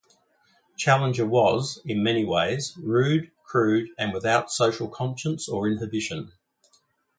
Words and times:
Challenger 0.77 1.27
was, 1.27 1.79
in 1.85 2.01
many 2.01 2.25
ways, 2.25 2.75
rude, 2.75 3.29
crude, 3.43 3.89
and 3.99 4.11
without 4.11 4.49
social 4.51 4.89
conscience 4.89 5.47
or 5.47 5.67
inhibition. 5.69 6.31